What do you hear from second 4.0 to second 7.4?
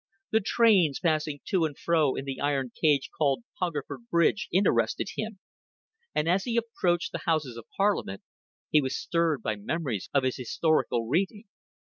Bridge interested him; and as he approached the